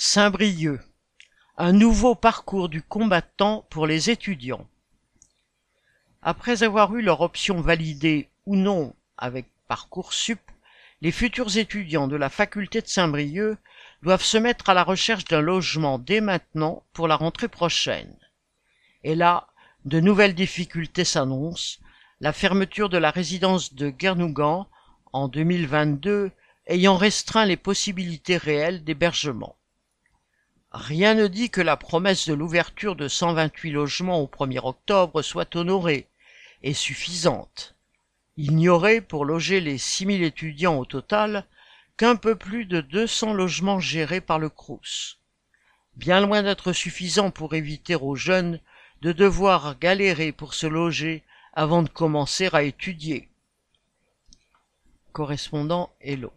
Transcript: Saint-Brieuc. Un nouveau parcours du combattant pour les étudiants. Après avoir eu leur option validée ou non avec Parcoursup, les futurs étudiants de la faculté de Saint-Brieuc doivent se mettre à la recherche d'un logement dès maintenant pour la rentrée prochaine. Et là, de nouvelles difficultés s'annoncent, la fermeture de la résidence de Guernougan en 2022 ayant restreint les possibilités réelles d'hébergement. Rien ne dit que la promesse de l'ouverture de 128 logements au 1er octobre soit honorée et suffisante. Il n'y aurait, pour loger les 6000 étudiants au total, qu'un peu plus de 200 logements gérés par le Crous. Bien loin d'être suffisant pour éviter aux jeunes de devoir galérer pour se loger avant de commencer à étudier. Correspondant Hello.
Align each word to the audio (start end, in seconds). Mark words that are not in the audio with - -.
Saint-Brieuc. 0.00 0.78
Un 1.56 1.72
nouveau 1.72 2.14
parcours 2.14 2.68
du 2.68 2.82
combattant 2.82 3.66
pour 3.68 3.84
les 3.84 4.10
étudiants. 4.10 4.64
Après 6.22 6.62
avoir 6.62 6.94
eu 6.94 7.02
leur 7.02 7.20
option 7.20 7.60
validée 7.60 8.28
ou 8.46 8.54
non 8.54 8.94
avec 9.16 9.46
Parcoursup, 9.66 10.38
les 11.00 11.10
futurs 11.10 11.56
étudiants 11.56 12.06
de 12.06 12.14
la 12.14 12.28
faculté 12.28 12.80
de 12.80 12.86
Saint-Brieuc 12.86 13.58
doivent 14.02 14.22
se 14.22 14.38
mettre 14.38 14.70
à 14.70 14.74
la 14.74 14.84
recherche 14.84 15.24
d'un 15.24 15.40
logement 15.40 15.98
dès 15.98 16.20
maintenant 16.20 16.84
pour 16.92 17.08
la 17.08 17.16
rentrée 17.16 17.48
prochaine. 17.48 18.14
Et 19.02 19.16
là, 19.16 19.48
de 19.84 19.98
nouvelles 19.98 20.36
difficultés 20.36 21.04
s'annoncent, 21.04 21.80
la 22.20 22.32
fermeture 22.32 22.88
de 22.88 22.98
la 22.98 23.10
résidence 23.10 23.74
de 23.74 23.90
Guernougan 23.90 24.68
en 25.12 25.26
2022 25.26 26.30
ayant 26.68 26.96
restreint 26.96 27.46
les 27.46 27.56
possibilités 27.56 28.36
réelles 28.36 28.84
d'hébergement. 28.84 29.57
Rien 30.72 31.14
ne 31.14 31.28
dit 31.28 31.48
que 31.48 31.62
la 31.62 31.78
promesse 31.78 32.28
de 32.28 32.34
l'ouverture 32.34 32.94
de 32.94 33.08
128 33.08 33.70
logements 33.70 34.20
au 34.20 34.26
1er 34.26 34.60
octobre 34.62 35.22
soit 35.22 35.56
honorée 35.56 36.08
et 36.62 36.74
suffisante. 36.74 37.74
Il 38.36 38.54
n'y 38.54 38.68
aurait, 38.68 39.00
pour 39.00 39.24
loger 39.24 39.60
les 39.60 39.78
6000 39.78 40.22
étudiants 40.22 40.78
au 40.78 40.84
total, 40.84 41.46
qu'un 41.96 42.16
peu 42.16 42.36
plus 42.36 42.66
de 42.66 42.80
200 42.82 43.32
logements 43.32 43.80
gérés 43.80 44.20
par 44.20 44.38
le 44.38 44.50
Crous. 44.50 45.18
Bien 45.96 46.20
loin 46.20 46.42
d'être 46.42 46.72
suffisant 46.72 47.30
pour 47.30 47.54
éviter 47.54 47.96
aux 47.96 48.14
jeunes 48.14 48.60
de 49.00 49.12
devoir 49.12 49.78
galérer 49.78 50.32
pour 50.32 50.54
se 50.54 50.66
loger 50.66 51.24
avant 51.54 51.82
de 51.82 51.88
commencer 51.88 52.48
à 52.52 52.62
étudier. 52.62 53.28
Correspondant 55.12 55.90
Hello. 56.00 56.32